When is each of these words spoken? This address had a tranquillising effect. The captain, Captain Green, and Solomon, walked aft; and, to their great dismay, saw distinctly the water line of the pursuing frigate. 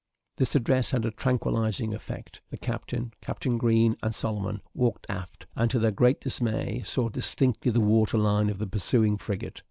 This 0.37 0.55
address 0.55 0.89
had 0.89 1.05
a 1.05 1.11
tranquillising 1.11 1.93
effect. 1.93 2.41
The 2.49 2.57
captain, 2.57 3.13
Captain 3.21 3.59
Green, 3.59 3.95
and 4.01 4.15
Solomon, 4.15 4.63
walked 4.73 5.05
aft; 5.09 5.45
and, 5.55 5.69
to 5.69 5.77
their 5.77 5.91
great 5.91 6.19
dismay, 6.19 6.81
saw 6.83 7.07
distinctly 7.07 7.71
the 7.71 7.81
water 7.81 8.17
line 8.17 8.49
of 8.49 8.57
the 8.57 8.65
pursuing 8.65 9.15
frigate. 9.19 9.59